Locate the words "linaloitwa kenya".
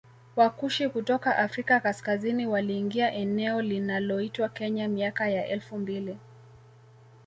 3.61-4.87